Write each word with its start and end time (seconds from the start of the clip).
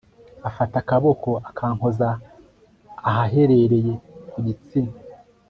afata 0.49 0.75
akaboko 0.81 1.29
akankoza 1.49 2.09
ahaherereye 3.09 3.93
ku 4.31 4.37
gitsina 4.45 4.93